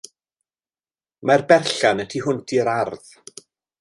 [1.29, 3.13] Mae'r berllan y tu hwnt i'r ardd.